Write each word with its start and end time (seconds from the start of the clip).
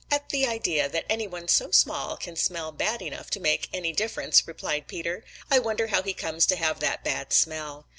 "At 0.09 0.29
the 0.29 0.47
idea 0.47 0.89
that 0.89 1.05
any 1.11 1.27
one 1.27 1.47
so 1.47 1.69
small 1.69 2.17
can 2.17 2.35
smell 2.35 2.71
bad 2.71 3.03
enough 3.03 3.29
to 3.29 3.39
make 3.39 3.69
any 3.71 3.93
difference," 3.93 4.47
replied 4.47 4.87
Peter. 4.87 5.23
"I 5.51 5.59
wonder 5.59 5.89
how 5.89 6.01
he 6.01 6.15
comes 6.15 6.47
to 6.47 6.55
have 6.55 6.79
that 6.79 7.03
bad 7.03 7.31
smell." 7.33 7.85